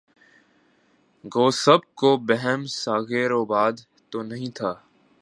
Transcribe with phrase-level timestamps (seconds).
[1.33, 4.71] گو سب کو بہم ساغر و بادہ تو نہیں تھا